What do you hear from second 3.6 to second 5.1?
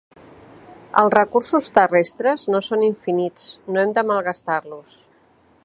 no hem de malgastar-los.